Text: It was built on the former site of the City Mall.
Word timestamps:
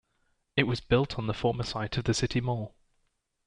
It 0.55 0.63
was 0.63 0.79
built 0.79 1.19
on 1.19 1.27
the 1.27 1.33
former 1.35 1.61
site 1.63 1.95
of 1.95 2.05
the 2.05 2.15
City 2.15 2.41
Mall. 2.41 2.73